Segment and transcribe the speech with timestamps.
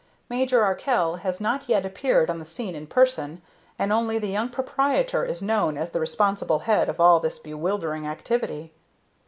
[0.31, 3.43] Major Arkell has not yet appeared on the scene in person,
[3.77, 8.07] and only the young proprietor is known as the responsible head of all this bewildering
[8.07, 8.71] activity.